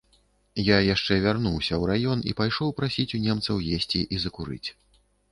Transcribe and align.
Я 0.67 0.77
яшчэ 0.83 1.17
вярнуўся 1.25 1.73
ў 1.81 1.91
раён 1.91 2.23
і 2.31 2.33
пайшоў 2.39 2.73
прасіць 2.79 3.05
у 3.17 3.19
немцаў 3.27 3.61
есці 3.81 4.01
і 4.17 4.21
закурыць. 4.23 4.69